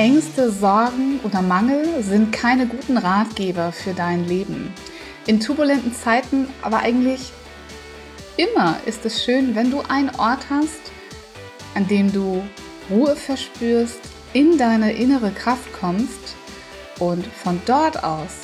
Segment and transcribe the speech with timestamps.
[0.00, 4.72] Ängste, Sorgen oder Mangel sind keine guten Ratgeber für dein Leben.
[5.26, 7.32] In turbulenten Zeiten, aber eigentlich
[8.38, 10.80] immer ist es schön, wenn du einen Ort hast,
[11.74, 12.42] an dem du
[12.88, 14.00] Ruhe verspürst,
[14.32, 16.34] in deine innere Kraft kommst
[16.98, 18.38] und von dort aus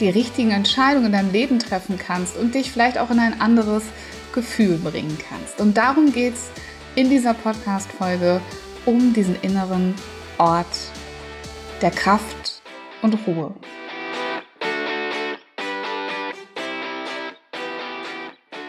[0.00, 3.82] die richtigen Entscheidungen in deinem Leben treffen kannst und dich vielleicht auch in ein anderes
[4.32, 5.60] Gefühl bringen kannst.
[5.60, 6.48] Und darum geht es
[6.94, 8.40] in dieser Podcast-Folge
[8.86, 9.94] um diesen inneren
[10.40, 10.90] Ort
[11.82, 12.62] der Kraft
[13.02, 13.54] und Ruhe.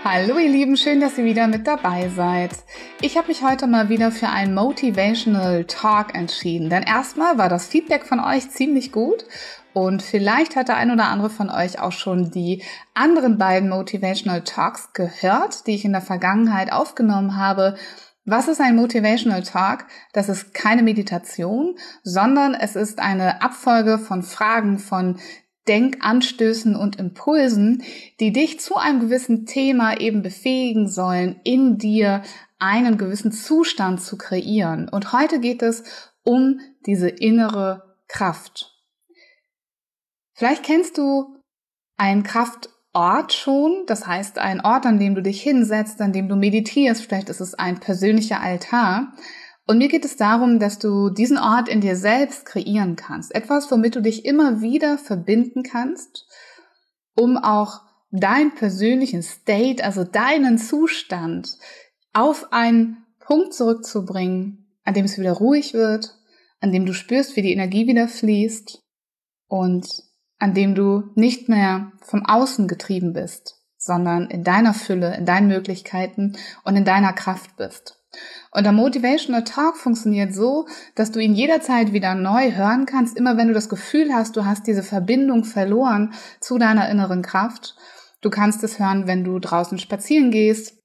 [0.03, 2.51] Hallo ihr Lieben, schön, dass ihr wieder mit dabei seid.
[2.99, 7.67] Ich habe mich heute mal wieder für einen Motivational Talk entschieden, denn erstmal war das
[7.67, 9.23] Feedback von euch ziemlich gut
[9.71, 14.43] und vielleicht hat der ein oder andere von euch auch schon die anderen beiden Motivational
[14.43, 17.77] Talks gehört, die ich in der Vergangenheit aufgenommen habe.
[18.23, 19.85] Was ist ein Motivational Talk?
[20.13, 25.19] Das ist keine Meditation, sondern es ist eine Abfolge von Fragen, von
[25.67, 27.83] Denkanstößen und Impulsen,
[28.19, 32.23] die dich zu einem gewissen Thema eben befähigen sollen, in dir
[32.59, 34.89] einen gewissen Zustand zu kreieren.
[34.89, 35.83] Und heute geht es
[36.23, 38.75] um diese innere Kraft.
[40.33, 41.37] Vielleicht kennst du
[41.97, 46.27] ein Kraft Ort schon, das heißt ein Ort, an dem du dich hinsetzt, an dem
[46.27, 49.13] du meditierst, vielleicht ist es ein persönlicher Altar.
[49.65, 53.33] Und mir geht es darum, dass du diesen Ort in dir selbst kreieren kannst.
[53.33, 56.25] Etwas, womit du dich immer wieder verbinden kannst,
[57.15, 61.57] um auch deinen persönlichen State, also deinen Zustand
[62.11, 66.17] auf einen Punkt zurückzubringen, an dem es wieder ruhig wird,
[66.59, 68.81] an dem du spürst, wie die Energie wieder fließt
[69.47, 69.87] und
[70.41, 75.47] an dem du nicht mehr vom Außen getrieben bist, sondern in deiner Fülle, in deinen
[75.47, 77.99] Möglichkeiten und in deiner Kraft bist.
[78.51, 80.65] Und der Motivational Talk funktioniert so,
[80.95, 84.43] dass du ihn jederzeit wieder neu hören kannst, immer wenn du das Gefühl hast, du
[84.43, 87.75] hast diese Verbindung verloren zu deiner inneren Kraft.
[88.21, 90.80] Du kannst es hören, wenn du draußen spazieren gehst,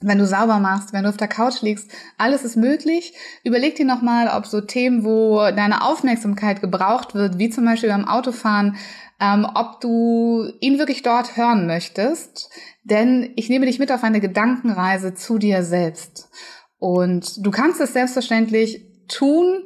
[0.00, 3.12] wenn du sauber machst, wenn du auf der Couch liegst, alles ist möglich.
[3.44, 8.08] Überleg dir nochmal, ob so Themen, wo deine Aufmerksamkeit gebraucht wird, wie zum Beispiel beim
[8.08, 8.76] Autofahren,
[9.20, 12.50] ähm, ob du ihn wirklich dort hören möchtest.
[12.82, 16.30] Denn ich nehme dich mit auf eine Gedankenreise zu dir selbst.
[16.78, 19.64] Und du kannst es selbstverständlich tun.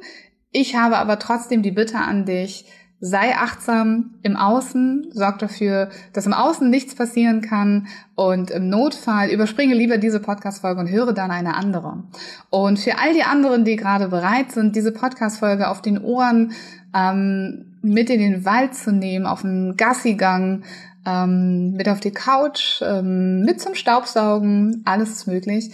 [0.51, 2.65] Ich habe aber trotzdem die Bitte an dich,
[2.99, 9.29] sei achtsam im Außen, sorg dafür, dass im Außen nichts passieren kann und im Notfall
[9.29, 12.03] überspringe lieber diese Podcast-Folge und höre dann eine andere.
[12.49, 16.53] Und für all die anderen, die gerade bereit sind, diese Podcast-Folge auf den Ohren
[16.95, 20.63] ähm, mit in den Wald zu nehmen, auf einen Gassigang,
[21.05, 25.71] ähm, mit auf die Couch, ähm, mit zum Staubsaugen, alles ist möglich.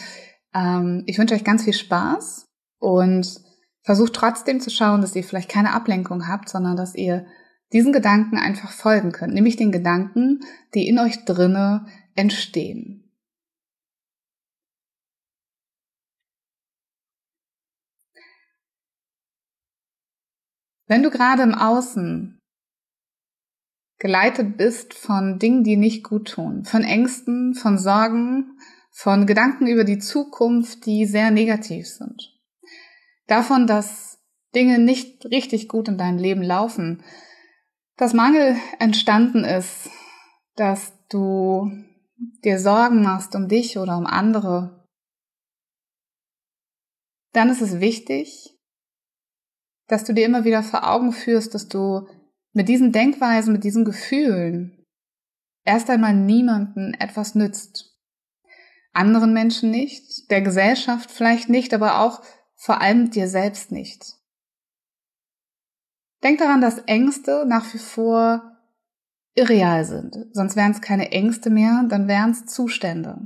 [0.53, 2.47] Ähm, ich wünsche euch ganz viel Spaß
[2.79, 3.50] und
[3.83, 7.25] Versucht trotzdem zu schauen, dass ihr vielleicht keine Ablenkung habt, sondern dass ihr
[7.73, 10.41] diesen Gedanken einfach folgen könnt, nämlich den Gedanken,
[10.73, 13.01] die in euch drinne entstehen.
[20.87, 22.37] Wenn du gerade im Außen
[23.97, 28.59] geleitet bist von Dingen, die nicht gut tun, von Ängsten, von Sorgen,
[28.91, 32.30] von Gedanken über die Zukunft, die sehr negativ sind,
[33.27, 34.19] davon, dass
[34.53, 37.03] Dinge nicht richtig gut in deinem Leben laufen,
[37.97, 39.89] dass Mangel entstanden ist,
[40.55, 41.71] dass du
[42.43, 44.87] dir Sorgen machst um dich oder um andere,
[47.33, 48.57] dann ist es wichtig,
[49.87, 52.07] dass du dir immer wieder vor Augen führst, dass du
[52.53, 54.85] mit diesen Denkweisen, mit diesen Gefühlen
[55.63, 57.97] erst einmal niemanden etwas nützt.
[58.93, 62.21] Anderen Menschen nicht, der Gesellschaft vielleicht nicht, aber auch
[62.61, 64.19] vor allem dir selbst nicht.
[66.23, 68.55] Denk daran, dass Ängste nach wie vor
[69.33, 70.15] irreal sind.
[70.31, 73.17] Sonst wären es keine Ängste mehr, dann wären es Zustände.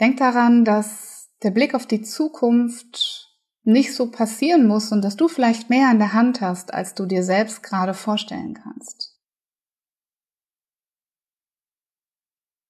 [0.00, 5.26] Denk daran, dass der Blick auf die Zukunft nicht so passieren muss und dass du
[5.26, 9.20] vielleicht mehr in der Hand hast, als du dir selbst gerade vorstellen kannst.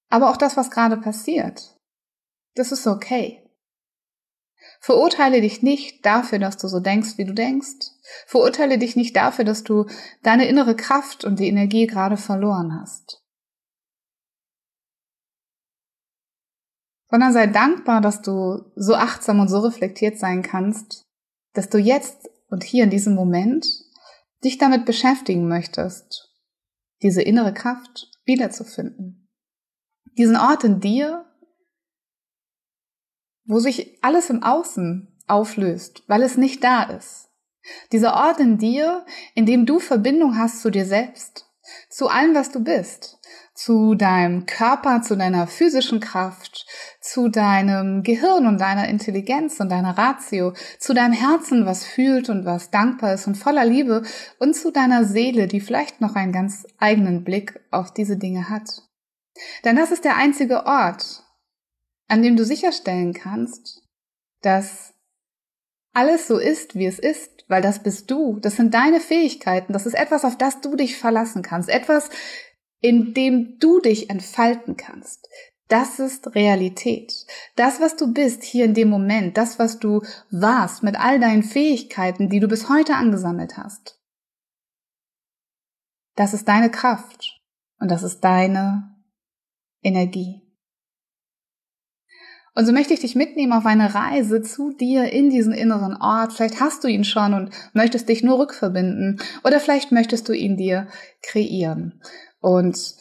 [0.09, 1.79] Aber auch das, was gerade passiert,
[2.55, 3.43] das ist okay.
[4.81, 7.87] Verurteile dich nicht dafür, dass du so denkst, wie du denkst.
[8.27, 9.87] Verurteile dich nicht dafür, dass du
[10.23, 13.23] deine innere Kraft und die Energie gerade verloren hast.
[17.11, 21.07] Sondern sei dankbar, dass du so achtsam und so reflektiert sein kannst,
[21.53, 23.67] dass du jetzt und hier in diesem Moment
[24.45, 26.31] dich damit beschäftigen möchtest,
[27.03, 29.29] diese innere Kraft wiederzufinden.
[30.19, 31.25] Diesen Ort in dir,
[33.45, 37.29] wo sich alles im Außen auflöst, weil es nicht da ist.
[37.93, 39.05] Dieser Ort in dir,
[39.35, 41.47] in dem du Verbindung hast zu dir selbst,
[41.89, 43.21] zu allem, was du bist,
[43.55, 46.67] zu deinem Körper, zu deiner physischen Kraft,
[47.01, 52.45] zu deinem Gehirn und deiner Intelligenz und deiner Ratio, zu deinem Herzen, was fühlt und
[52.45, 54.03] was dankbar ist und voller Liebe
[54.39, 58.83] und zu deiner Seele, die vielleicht noch einen ganz eigenen Blick auf diese Dinge hat.
[59.65, 61.23] Denn das ist der einzige Ort,
[62.13, 63.83] an dem du sicherstellen kannst,
[64.43, 64.93] dass
[65.95, 69.87] alles so ist, wie es ist, weil das bist du, das sind deine Fähigkeiten, das
[69.87, 72.11] ist etwas, auf das du dich verlassen kannst, etwas,
[72.83, 75.27] in dem du dich entfalten kannst.
[75.69, 77.15] Das ist Realität.
[77.57, 81.43] Das, was du bist hier in dem Moment, das, was du warst mit all deinen
[81.43, 83.99] Fähigkeiten, die du bis heute angesammelt hast.
[86.17, 87.41] Das ist deine Kraft
[87.79, 89.03] und das ist deine
[89.83, 90.42] Energie.
[92.55, 96.35] Und so möchte ich dich mitnehmen auf eine Reise zu dir in diesen inneren Ort.
[96.35, 100.57] Vielleicht hast du ihn schon und möchtest dich nur rückverbinden oder vielleicht möchtest du ihn
[100.57, 100.87] dir
[101.23, 102.03] kreieren.
[102.41, 102.95] Und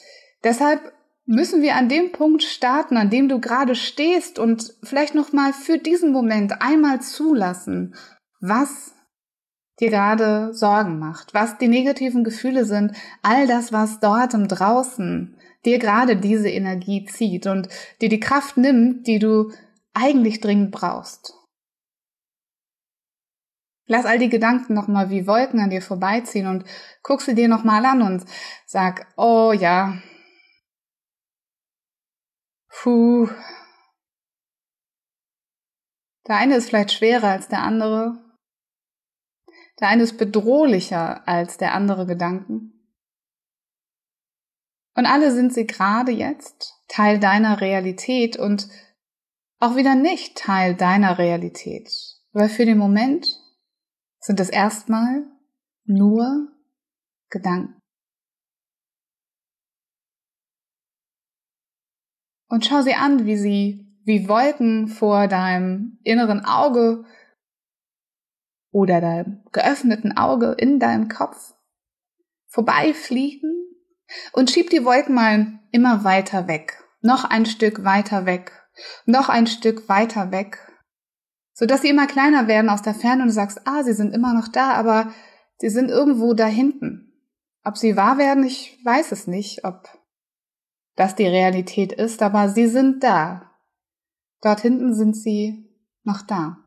[0.43, 0.79] deshalb
[1.25, 5.53] müssen wir an dem Punkt starten, an dem du gerade stehst und vielleicht noch mal
[5.53, 7.95] für diesen Moment einmal zulassen,
[8.39, 8.93] was
[9.79, 15.35] dir gerade Sorgen macht, was die negativen Gefühle sind, all das, was dort im Draußen
[15.65, 17.69] dir gerade diese Energie zieht und
[18.01, 19.51] dir die Kraft nimmt, die du
[19.93, 21.33] eigentlich dringend brauchst.
[23.85, 26.63] Lass all die Gedanken nochmal wie Wolken an dir vorbeiziehen und
[27.03, 28.25] guck sie dir nochmal an und
[28.65, 30.01] sag, oh ja,
[32.69, 33.27] puh,
[36.27, 38.17] der eine ist vielleicht schwerer als der andere.
[39.79, 42.80] Der eine ist bedrohlicher als der andere Gedanken.
[44.95, 48.67] Und alle sind sie gerade jetzt Teil deiner Realität und
[49.59, 51.89] auch wieder nicht Teil deiner Realität.
[52.33, 53.27] Weil für den Moment
[54.19, 55.25] sind es erstmal
[55.85, 56.49] nur
[57.29, 57.79] Gedanken.
[62.49, 67.05] Und schau sie an, wie sie wie Wolken vor deinem inneren Auge
[68.71, 71.53] oder deinem geöffneten Auge in deinem Kopf
[72.47, 73.70] vorbeifliegen
[74.33, 78.51] und schieb die Wolken mal immer weiter weg, noch ein Stück weiter weg,
[79.05, 80.71] noch ein Stück weiter weg
[81.61, 84.15] so dass sie immer kleiner werden aus der Ferne und du sagst, ah, sie sind
[84.15, 85.13] immer noch da, aber
[85.59, 87.13] sie sind irgendwo da hinten.
[87.63, 89.87] Ob sie wahr werden, ich weiß es nicht, ob
[90.95, 93.51] das die Realität ist, aber sie sind da.
[94.41, 95.69] Dort hinten sind sie
[96.03, 96.65] noch da.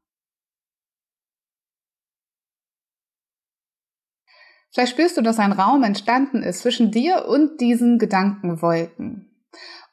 [4.75, 9.31] Vielleicht spürst du, dass ein Raum entstanden ist zwischen dir und diesen Gedankenwolken.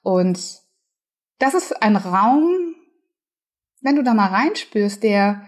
[0.01, 0.59] Und
[1.37, 2.75] das ist ein Raum,
[3.81, 5.47] wenn du da mal reinspürst, der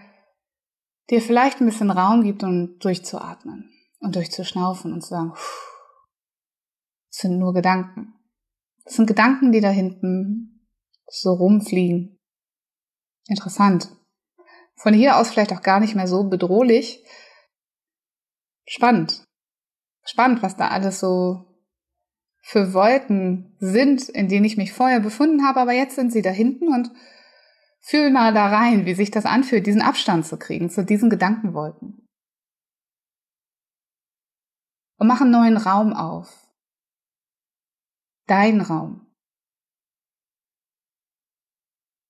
[1.10, 5.32] dir vielleicht ein bisschen Raum gibt, um durchzuatmen und durchzuschnaufen und zu sagen,
[7.10, 8.14] es sind nur Gedanken.
[8.84, 10.68] Es sind Gedanken, die da hinten
[11.08, 12.20] so rumfliegen.
[13.26, 13.88] Interessant.
[14.76, 17.03] Von hier aus vielleicht auch gar nicht mehr so bedrohlich.
[18.66, 19.24] Spannend.
[20.04, 21.46] Spannend, was da alles so
[22.40, 26.30] für Wolken sind, in denen ich mich vorher befunden habe, aber jetzt sind sie da
[26.30, 26.90] hinten und
[27.86, 32.08] Fühl mal da rein, wie sich das anfühlt, diesen Abstand zu kriegen zu diesen Gedankenwolken.
[34.96, 36.48] Und mach einen neuen Raum auf.
[38.26, 39.14] Dein Raum.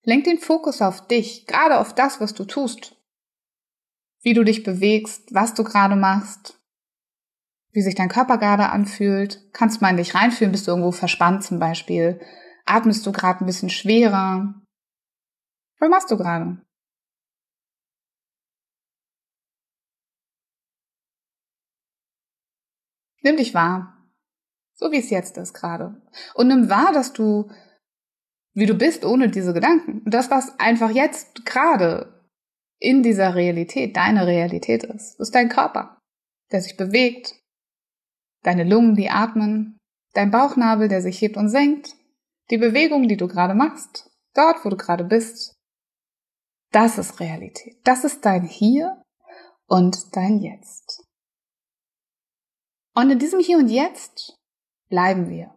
[0.02, 2.96] Lenk den Fokus auf dich, gerade auf das, was du tust.
[4.24, 6.58] Wie du dich bewegst, was du gerade machst,
[7.72, 9.52] wie sich dein Körper gerade anfühlt.
[9.52, 12.20] Kannst mal in dich reinfühlen, bist du irgendwo verspannt zum Beispiel.
[12.64, 14.54] Atmest du gerade ein bisschen schwerer?
[15.78, 16.64] Was machst du gerade?
[23.22, 24.06] Nimm dich wahr,
[24.74, 26.00] so wie es jetzt ist gerade.
[26.34, 27.50] Und nimm wahr, dass du,
[28.54, 30.02] wie du bist, ohne diese Gedanken.
[30.06, 32.13] Das, was einfach jetzt gerade
[32.84, 35.98] in dieser Realität, deine Realität ist, ist dein Körper,
[36.52, 37.34] der sich bewegt,
[38.42, 39.78] deine Lungen, die atmen,
[40.12, 41.94] dein Bauchnabel, der sich hebt und senkt,
[42.50, 45.54] die Bewegung, die du gerade machst, dort, wo du gerade bist,
[46.70, 47.76] Das ist Realität.
[47.84, 49.00] Das ist dein Hier
[49.68, 51.04] und dein Jetzt.
[52.96, 54.36] Und in diesem Hier und Jetzt
[54.88, 55.54] bleiben wir.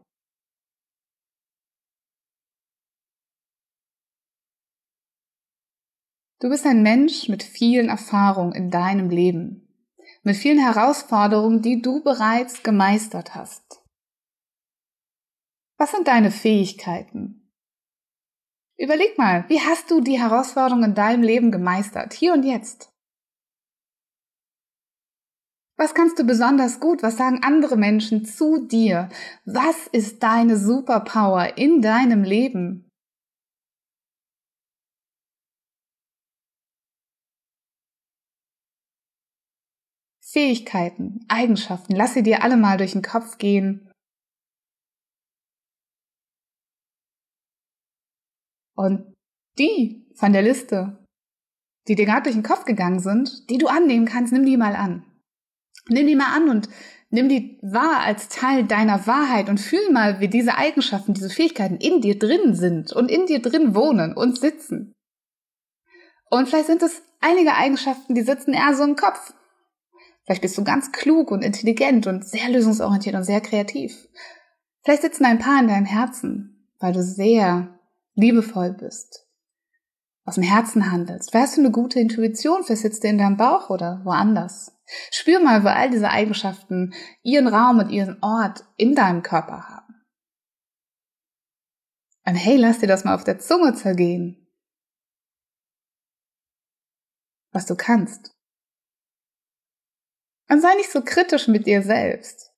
[6.39, 9.67] Du bist ein Mensch mit vielen Erfahrungen in deinem Leben,
[10.22, 13.82] mit vielen Herausforderungen, die du bereits gemeistert hast.
[15.79, 17.51] Was sind deine Fähigkeiten?
[18.77, 22.94] Überleg mal, wie hast du die Herausforderungen in deinem Leben gemeistert, hier und jetzt?
[25.75, 27.01] Was kannst du besonders gut?
[27.01, 29.10] Was sagen andere Menschen zu dir?
[29.46, 32.87] Was ist deine Superpower in deinem Leben?
[40.38, 43.89] Fähigkeiten, Eigenschaften, lass sie dir alle mal durch den Kopf gehen.
[48.75, 49.15] Und
[49.58, 51.03] die von der Liste,
[51.88, 54.75] die dir gerade durch den Kopf gegangen sind, die du annehmen kannst, nimm die mal
[54.75, 55.03] an.
[55.89, 56.70] Nimm die mal an und
[57.10, 61.77] nimm die wahr als Teil deiner Wahrheit und fühl mal, wie diese Eigenschaften, diese Fähigkeiten
[61.77, 64.94] in dir drin sind und in dir drin wohnen und sitzen.
[66.29, 69.34] Und vielleicht sind es einige Eigenschaften, die sitzen eher so im Kopf.
[70.27, 74.10] Vielleicht bist du ganz klug und intelligent und sehr lösungsorientiert und sehr kreativ.
[74.84, 77.79] Vielleicht sitzen ein paar in deinem Herzen, weil du sehr
[78.13, 79.25] liebevoll bist,
[80.25, 81.31] aus dem Herzen handelst.
[81.31, 84.77] Vielleicht hast du eine gute Intuition, vielleicht sitzt du in deinem Bauch oder woanders.
[85.12, 86.93] Spür mal, wo all diese Eigenschaften
[87.24, 89.96] ihren Raum und ihren Ort in deinem Körper haben.
[92.25, 94.46] Und hey, lass dir das mal auf der Zunge zergehen.
[97.53, 98.37] Was du kannst.
[100.49, 102.53] Und sei nicht so kritisch mit dir selbst.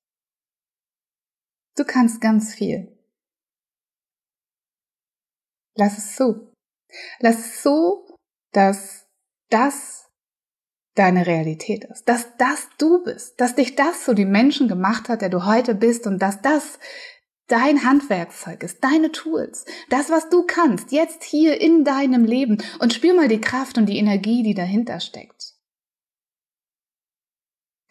[1.76, 2.96] Du kannst ganz viel.
[5.76, 6.54] Lass es zu.
[7.20, 8.08] Lass es so,
[8.52, 9.08] dass
[9.50, 10.10] das
[10.96, 15.22] deine Realität ist, dass das du bist, dass dich das so die Menschen gemacht hat,
[15.22, 16.80] der du heute bist und dass das
[17.48, 22.94] dein Handwerkszeug ist, deine Tools, das, was du kannst, jetzt hier in deinem Leben und
[22.94, 25.54] spür mal die Kraft und die Energie, die dahinter steckt.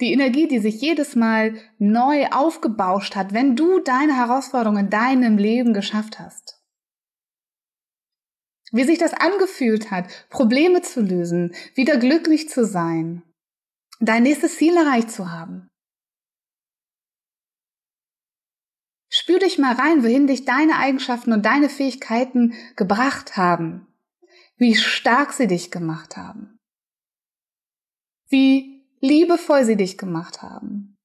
[0.00, 5.38] Die Energie, die sich jedes Mal neu aufgebauscht hat, wenn du deine Herausforderungen in deinem
[5.38, 6.62] Leben geschafft hast.
[8.70, 13.22] Wie sich das angefühlt hat, Probleme zu lösen, wieder glücklich zu sein,
[13.98, 15.68] dein nächstes Ziel erreicht zu haben.
[19.10, 23.86] Spür dich mal rein, wohin dich deine Eigenschaften und deine Fähigkeiten gebracht haben.
[24.56, 26.58] Wie stark sie dich gemacht haben.
[28.28, 30.96] Wie liebevoll sie dich gemacht haben.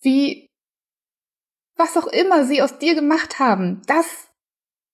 [0.00, 0.48] Wie,
[1.76, 4.28] was auch immer sie aus dir gemacht haben, das,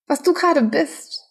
[0.07, 1.21] was du gerade bist.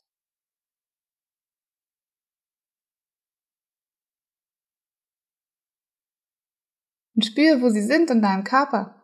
[7.17, 9.01] Und spüre, wo sie sind in deinem Körper.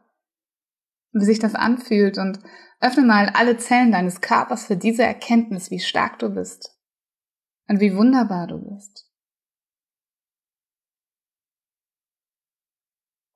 [1.13, 2.41] Wie sich das anfühlt und
[2.81, 6.77] öffne mal alle Zellen deines Körpers für diese Erkenntnis, wie stark du bist
[7.69, 9.10] und wie wunderbar du bist.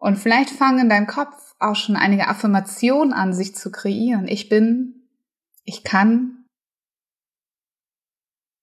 [0.05, 4.29] Und vielleicht fangen in deinem Kopf auch schon einige Affirmationen an, sich zu kreieren.
[4.29, 5.09] Ich bin,
[5.63, 6.45] ich kann.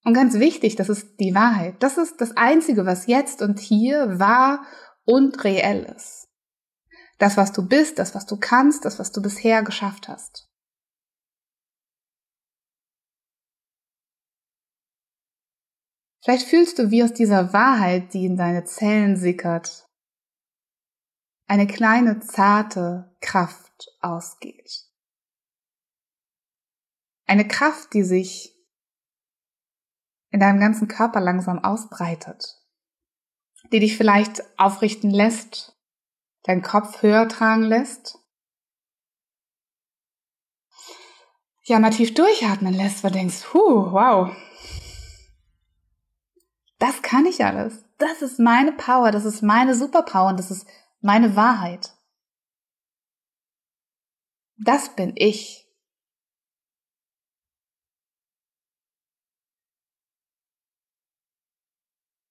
[0.04, 1.82] Und ganz wichtig, das ist die Wahrheit.
[1.82, 4.68] Das ist das Einzige, was jetzt und hier wahr
[5.04, 6.30] und reell ist.
[7.18, 10.48] Das, was du bist, das, was du kannst, das, was du bisher geschafft hast.
[16.24, 19.88] Vielleicht fühlst du, wie aus dieser Wahrheit, die in deine Zellen sickert,
[21.52, 24.86] eine kleine zarte Kraft ausgeht.
[27.26, 28.56] Eine Kraft, die sich
[30.30, 32.58] in deinem ganzen Körper langsam ausbreitet,
[33.74, 35.78] die dich vielleicht aufrichten lässt,
[36.44, 38.18] deinen Kopf höher tragen lässt,
[41.64, 44.34] ja mal tief durchatmen lässt, weil du denkst, huh, wow,
[46.80, 47.84] das kann ich alles.
[47.98, 50.66] Das ist meine Power, das ist meine Superpower und das ist
[51.02, 51.94] meine Wahrheit.
[54.58, 55.68] Das bin ich.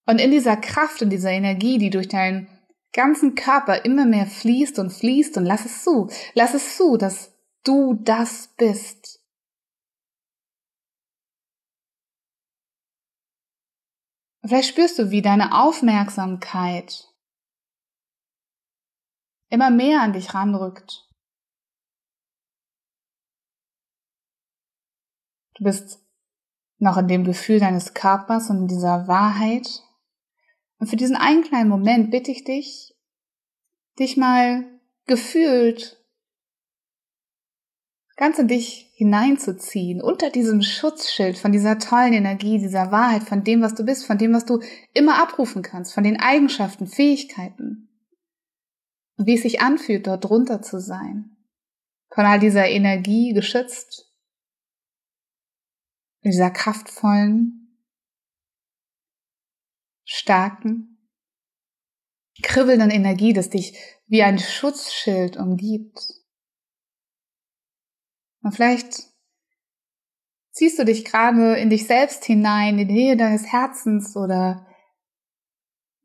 [0.06, 2.48] Und in dieser Kraft und dieser Energie, die durch deinen
[2.92, 7.32] ganzen Körper immer mehr fließt und fließt und lass es zu, lass es zu, dass
[7.62, 9.20] du das bist.
[14.44, 17.09] Vielleicht spürst du, wie deine Aufmerksamkeit
[19.50, 21.06] immer mehr an dich ranrückt.
[25.54, 26.00] Du bist
[26.78, 29.82] noch in dem Gefühl deines Körpers und in dieser Wahrheit.
[30.78, 32.96] Und für diesen einen kleinen Moment bitte ich dich,
[33.98, 34.64] dich mal
[35.04, 36.00] gefühlt
[38.16, 43.62] ganz in dich hineinzuziehen, unter diesem Schutzschild von dieser tollen Energie, dieser Wahrheit, von dem,
[43.62, 44.60] was du bist, von dem, was du
[44.92, 47.89] immer abrufen kannst, von den Eigenschaften, Fähigkeiten.
[49.22, 51.36] Wie es sich anfühlt, dort drunter zu sein.
[52.08, 54.10] Von all dieser Energie geschützt.
[56.24, 57.84] Dieser kraftvollen,
[60.04, 61.10] starken,
[62.42, 66.00] kribbelnden Energie, das dich wie ein Schutzschild umgibt.
[68.42, 69.02] Und vielleicht
[70.50, 74.66] ziehst du dich gerade in dich selbst hinein, in die Nähe deines Herzens oder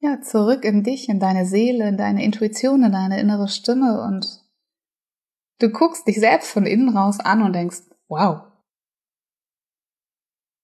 [0.06, 4.40] ja, zurück in dich, in deine Seele, in deine Intuition, in deine innere Stimme und
[5.60, 8.44] du guckst dich selbst von innen raus an und denkst, wow.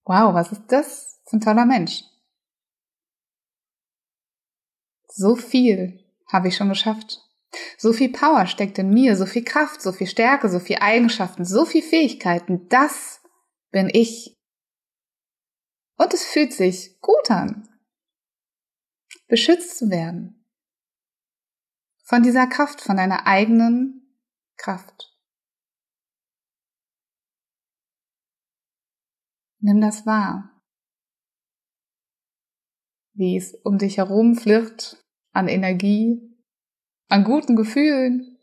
[0.06, 2.04] Wow, was ist das für ein toller Mensch?
[5.08, 7.20] So viel habe ich schon geschafft.
[7.78, 11.46] So viel Power steckt in mir, so viel Kraft, so viel Stärke, so viel Eigenschaften,
[11.46, 12.68] so viel Fähigkeiten.
[12.70, 13.22] Das
[13.72, 14.38] bin ich.
[15.98, 17.68] Und es fühlt sich gut an,
[19.32, 20.46] beschützt zu werden.
[22.04, 24.20] Von dieser Kraft, von deiner eigenen
[24.58, 25.18] Kraft.
[29.60, 30.62] Nimm das wahr.
[33.14, 36.20] Wie es um dich herum flirrt an Energie,
[37.08, 38.38] an guten Gefühlen,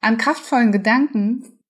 [0.00, 1.62] an kraftvollen Gedanken.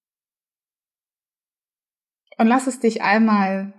[2.38, 3.74] Und lass es dich einmal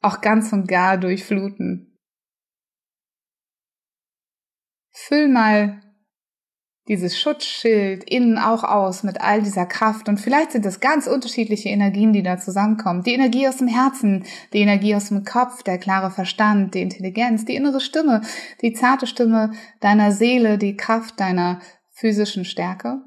[0.00, 1.95] auch ganz und gar durchfluten.
[4.98, 5.82] Füll mal
[6.88, 10.08] dieses Schutzschild innen auch aus mit all dieser Kraft.
[10.08, 13.02] Und vielleicht sind es ganz unterschiedliche Energien, die da zusammenkommen.
[13.02, 14.24] Die Energie aus dem Herzen,
[14.54, 18.22] die Energie aus dem Kopf, der klare Verstand, die Intelligenz, die innere Stimme,
[18.62, 23.02] die zarte Stimme deiner Seele, die Kraft deiner physischen Stärke,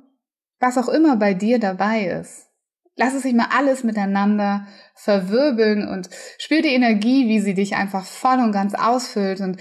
[0.59, 2.49] was auch immer bei dir dabei ist.
[2.97, 8.05] Lass es sich mal alles miteinander verwirbeln und spür die Energie, wie sie dich einfach
[8.05, 9.57] voll und ganz ausfüllt und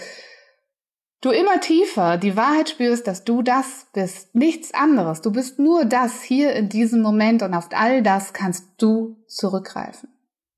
[1.20, 5.20] du immer tiefer die Wahrheit spürst, dass du das bist, nichts anderes.
[5.20, 10.10] Du bist nur das hier in diesem Moment und auf all das kannst du zurückgreifen.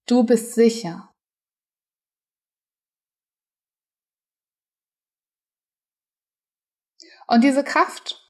[0.07, 1.13] Du bist sicher.
[7.27, 8.21] Und diese Kraft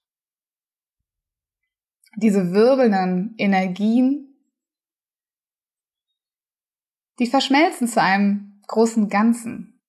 [2.16, 4.36] diese wirbelnden Energien,
[7.18, 9.79] die verschmelzen zu einem großen Ganzen.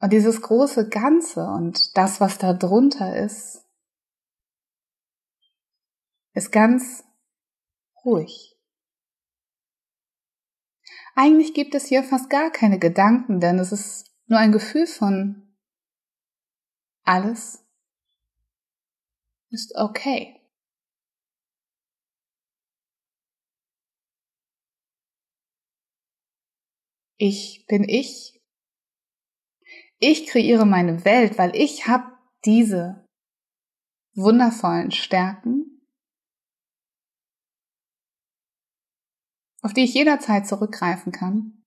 [0.00, 3.64] Und dieses große Ganze und das, was da drunter ist,
[6.34, 7.04] ist ganz
[8.04, 8.56] ruhig.
[11.16, 15.56] Eigentlich gibt es hier fast gar keine Gedanken, denn es ist nur ein Gefühl von
[17.02, 17.64] alles
[19.50, 20.38] ist okay.
[27.16, 28.37] Ich bin ich.
[30.00, 33.04] Ich kreiere meine Welt, weil ich habe diese
[34.14, 35.82] wundervollen Stärken,
[39.62, 41.64] auf die ich jederzeit zurückgreifen kann,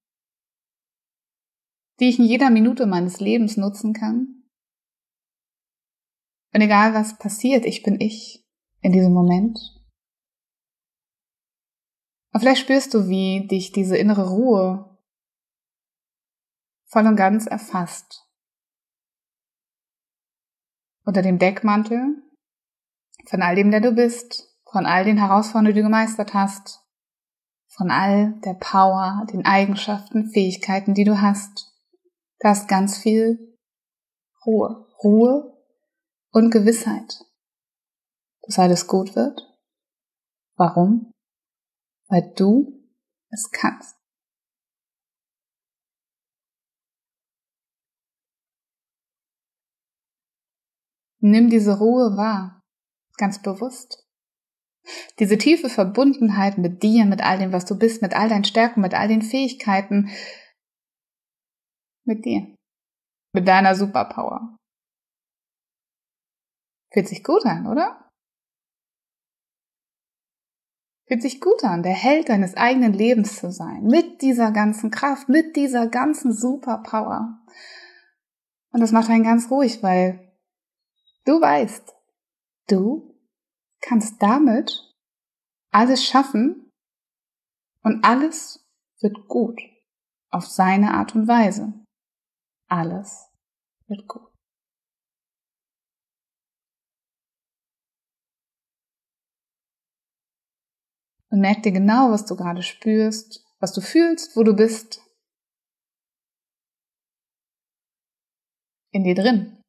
[1.99, 4.41] die ich in jeder Minute meines Lebens nutzen kann
[6.53, 8.43] und egal was passiert, ich bin ich
[8.81, 9.57] in diesem Moment.
[12.33, 14.90] Und vielleicht spürst du, wie dich diese innere Ruhe
[16.91, 18.27] voll und ganz erfasst.
[21.05, 22.21] Unter dem Deckmantel
[23.27, 26.81] von all dem, der du bist, von all den Herausforderungen, die du gemeistert hast,
[27.67, 31.71] von all der Power, den Eigenschaften, Fähigkeiten, die du hast.
[32.39, 33.57] Da ist ganz viel
[34.45, 34.87] Ruhe.
[35.03, 35.57] Ruhe
[36.31, 37.25] und Gewissheit,
[38.43, 39.41] dass alles gut wird.
[40.55, 41.11] Warum?
[42.07, 42.87] Weil du
[43.29, 44.00] es kannst.
[51.21, 52.61] Nimm diese Ruhe wahr,
[53.17, 54.07] ganz bewusst.
[55.19, 58.81] Diese tiefe Verbundenheit mit dir, mit all dem, was du bist, mit all deinen Stärken,
[58.81, 60.09] mit all den Fähigkeiten,
[62.03, 62.55] mit dir,
[63.33, 64.57] mit deiner Superpower.
[66.91, 68.09] Fühlt sich gut an, oder?
[71.07, 75.29] Fühlt sich gut an, der Held deines eigenen Lebens zu sein, mit dieser ganzen Kraft,
[75.29, 77.37] mit dieser ganzen Superpower.
[78.73, 80.30] Und das macht einen ganz ruhig, weil
[81.25, 81.93] du weißt,
[82.67, 83.15] du
[83.81, 84.95] kannst damit
[85.71, 86.71] alles schaffen
[87.83, 88.67] und alles
[88.99, 89.59] wird gut
[90.29, 91.73] auf seine Art und Weise.
[92.67, 93.29] Alles
[93.87, 94.31] wird gut.
[101.29, 105.01] Und merk dir genau, was du gerade spürst, was du fühlst, wo du bist.
[108.91, 109.60] In dir drin.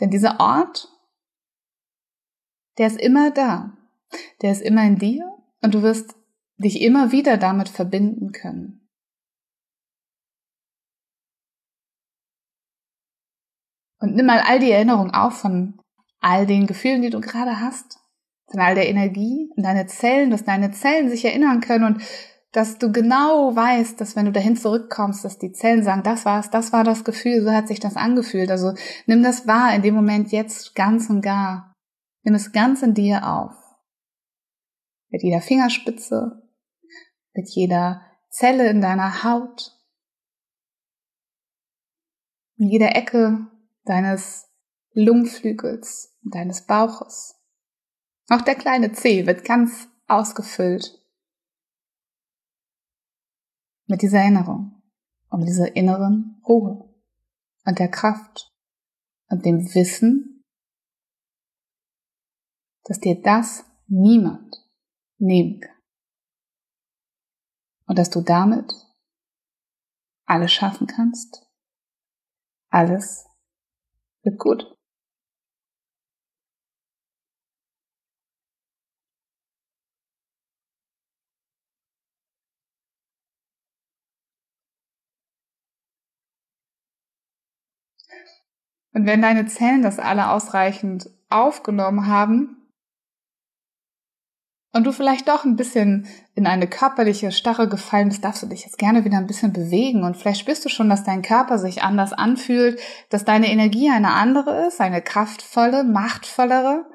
[0.00, 0.88] Denn dieser Ort,
[2.78, 3.76] der ist immer da.
[4.42, 6.14] Der ist immer in dir und du wirst
[6.56, 8.88] dich immer wieder damit verbinden können.
[14.00, 15.80] Und nimm mal all die Erinnerungen auf von
[16.20, 17.98] all den Gefühlen, die du gerade hast
[18.50, 22.02] von all der Energie in deine Zellen, dass deine Zellen sich erinnern können und
[22.58, 26.50] dass du genau weißt, dass wenn du dahin zurückkommst, dass die Zellen sagen, das war's,
[26.50, 28.50] das war das Gefühl, so hat sich das angefühlt.
[28.50, 28.74] Also
[29.06, 31.72] nimm das wahr in dem Moment jetzt ganz und gar.
[32.24, 33.54] Nimm es ganz in dir auf.
[35.08, 36.42] Mit jeder Fingerspitze,
[37.32, 39.78] mit jeder Zelle in deiner Haut,
[42.56, 43.46] in jeder Ecke
[43.84, 44.50] deines
[44.94, 47.36] Lungenflügels, deines Bauches.
[48.28, 50.97] Auch der kleine C wird ganz ausgefüllt
[53.88, 54.80] mit dieser Erinnerung
[55.30, 56.88] und mit dieser inneren Ruhe
[57.64, 58.52] und der Kraft
[59.28, 60.44] und dem Wissen,
[62.84, 64.54] dass dir das niemand
[65.18, 65.76] nehmen kann.
[67.86, 68.72] Und dass du damit
[70.26, 71.46] alles schaffen kannst.
[72.68, 73.26] Alles
[74.22, 74.77] wird gut.
[88.92, 92.56] Und wenn deine Zellen das alle ausreichend aufgenommen haben
[94.72, 98.64] und du vielleicht doch ein bisschen in eine körperliche Starre gefallen bist, darfst du dich
[98.64, 101.82] jetzt gerne wieder ein bisschen bewegen und vielleicht spürst du schon, dass dein Körper sich
[101.82, 106.86] anders anfühlt, dass deine Energie eine andere ist, eine kraftvolle, machtvollere.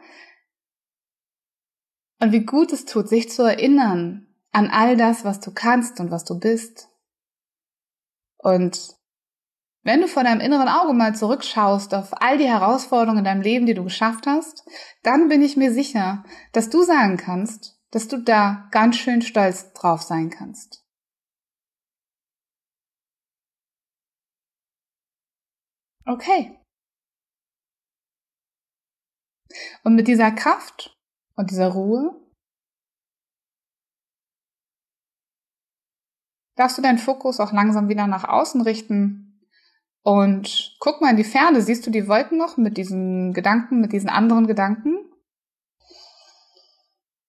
[2.19, 6.11] Und wie gut es tut, sich zu erinnern an all das, was du kannst und
[6.11, 6.89] was du bist.
[8.37, 8.97] Und
[9.83, 13.65] wenn du vor deinem inneren Auge mal zurückschaust auf all die Herausforderungen in deinem Leben,
[13.65, 14.65] die du geschafft hast,
[15.03, 19.73] dann bin ich mir sicher, dass du sagen kannst, dass du da ganz schön stolz
[19.73, 20.83] drauf sein kannst.
[26.05, 26.59] Okay.
[29.83, 30.97] Und mit dieser Kraft
[31.35, 32.19] und dieser Ruhe
[36.55, 39.32] darfst du deinen Fokus auch langsam wieder nach außen richten
[40.03, 43.93] und guck mal in die Ferne, siehst du die Wolken noch mit diesen Gedanken, mit
[43.93, 44.99] diesen anderen Gedanken?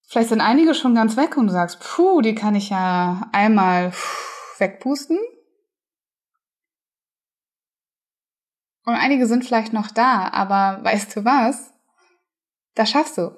[0.09, 3.93] Vielleicht sind einige schon ganz weg und du sagst, puh, die kann ich ja einmal
[4.59, 5.19] wegpusten.
[8.85, 11.73] Und einige sind vielleicht noch da, aber weißt du was?
[12.75, 13.37] Das schaffst du.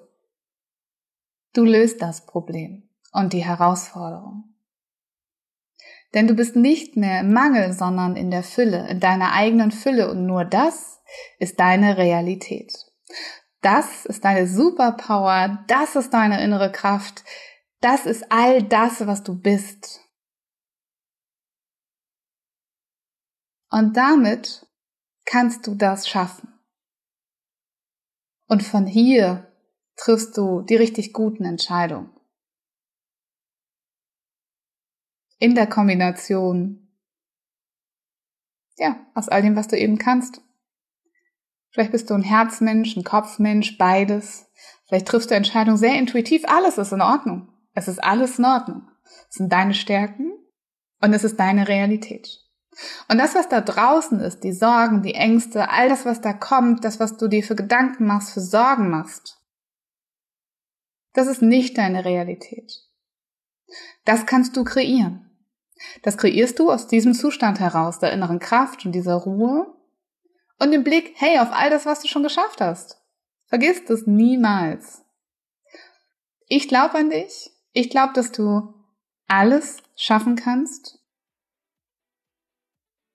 [1.53, 4.56] Du löst das Problem und die Herausforderung.
[6.17, 10.11] Denn du bist nicht mehr im Mangel, sondern in der Fülle, in deiner eigenen Fülle.
[10.11, 11.03] Und nur das
[11.39, 12.73] ist deine Realität.
[13.61, 17.23] Das ist deine Superpower, das ist deine innere Kraft,
[17.83, 20.01] das ist all das, was du bist.
[23.71, 24.67] Und damit
[25.27, 26.49] kannst du das schaffen.
[28.49, 29.53] Und von hier
[29.97, 32.16] triffst du die richtig guten Entscheidungen.
[35.39, 36.89] In der Kombination,
[38.77, 40.41] ja, aus all dem, was du eben kannst.
[41.71, 44.47] Vielleicht bist du ein Herzmensch, ein Kopfmensch, beides.
[44.87, 46.45] Vielleicht triffst du Entscheidungen sehr intuitiv.
[46.47, 47.49] Alles ist in Ordnung.
[47.75, 48.89] Es ist alles in Ordnung.
[49.29, 50.33] Es sind deine Stärken
[51.01, 52.41] und es ist deine Realität.
[53.09, 56.85] Und das, was da draußen ist, die Sorgen, die Ängste, all das, was da kommt,
[56.85, 59.43] das, was du dir für Gedanken machst, für Sorgen machst,
[61.13, 62.83] das ist nicht deine Realität.
[64.05, 65.26] Das kannst du kreieren.
[66.03, 69.67] Das kreierst du aus diesem Zustand heraus, der inneren Kraft und dieser Ruhe
[70.59, 73.01] und dem Blick, hey, auf all das, was du schon geschafft hast.
[73.47, 75.05] Vergiss das niemals.
[76.49, 77.51] Ich glaube an dich.
[77.73, 78.75] Ich glaube, dass du
[79.29, 80.99] alles schaffen kannst.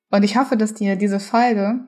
[0.10, 1.88] Und ich hoffe, dass dir diese Folge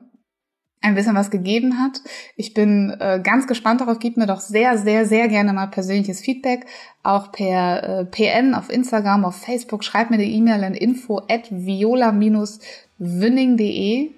[0.84, 2.00] ein bisschen was gegeben hat.
[2.36, 3.98] Ich bin äh, ganz gespannt darauf.
[3.98, 6.66] Gib mir doch sehr, sehr, sehr gerne mal persönliches Feedback,
[7.02, 9.82] auch per äh, PN auf Instagram, auf Facebook.
[9.82, 14.10] Schreib mir die E-Mail an info at viola-winning.de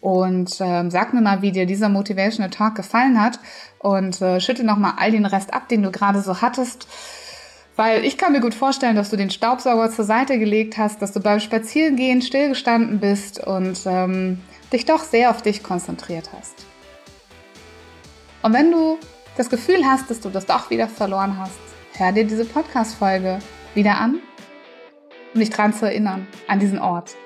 [0.00, 3.38] und ähm, sag mir mal, wie dir dieser Motivational Talk gefallen hat
[3.78, 6.86] und äh, schütte noch mal all den Rest ab, den du gerade so hattest.
[7.76, 11.12] Weil ich kann mir gut vorstellen, dass du den Staubsauger zur Seite gelegt hast, dass
[11.12, 14.40] du beim Spazierengehen stillgestanden bist und ähm,
[14.74, 16.66] dich doch sehr auf dich konzentriert hast.
[18.42, 18.98] Und wenn du
[19.36, 21.58] das Gefühl hast, dass du das doch wieder verloren hast,
[21.94, 23.38] hör dir diese Podcast-Folge
[23.74, 24.20] wieder an,
[25.32, 27.16] um dich dran zu erinnern, an diesen Ort.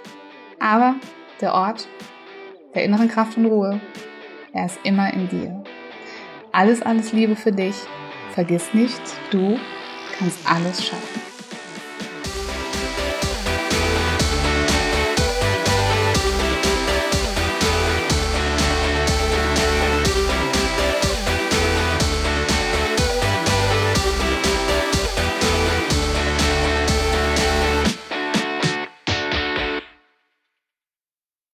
[0.60, 0.94] Aber
[1.40, 1.88] der Ort
[2.74, 3.80] der inneren Kraft und Ruhe,
[4.52, 5.64] er ist immer in dir.
[6.52, 7.74] Alles, alles Liebe für dich.
[8.34, 9.58] Vergiss nicht, du
[10.18, 11.27] kannst alles schaffen.